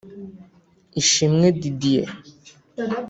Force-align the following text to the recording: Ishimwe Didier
Ishimwe 1.01 1.47
Didier 1.59 2.09